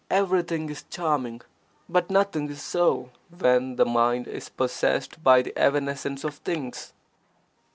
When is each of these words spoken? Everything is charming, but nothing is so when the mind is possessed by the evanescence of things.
Everything 0.09 0.67
is 0.71 0.83
charming, 0.89 1.41
but 1.87 2.09
nothing 2.09 2.49
is 2.49 2.59
so 2.63 3.11
when 3.37 3.75
the 3.75 3.85
mind 3.85 4.27
is 4.27 4.49
possessed 4.49 5.23
by 5.23 5.43
the 5.43 5.55
evanescence 5.55 6.23
of 6.23 6.37
things. 6.37 6.91